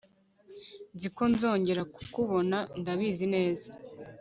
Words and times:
nzi 0.95 1.07
ko 1.15 1.23
nzongera 1.31 1.81
kukubona 1.93 2.57
ndabizi 2.79 3.25
neza 3.35 3.69